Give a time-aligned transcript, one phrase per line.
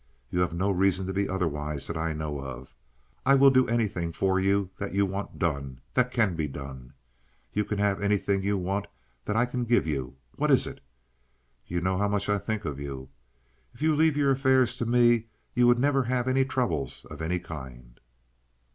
[0.31, 2.73] You have no reason to be otherwise that I know of.
[3.23, 6.93] I will do anything for you that you want done—that can be done.
[7.53, 8.87] You can have anything you want
[9.25, 10.15] that I can give you.
[10.37, 10.81] What is it?
[11.67, 13.09] You know how much I think of you.
[13.75, 17.37] If you leave your affairs to me you would never have any troubles of any
[17.37, 17.99] kind."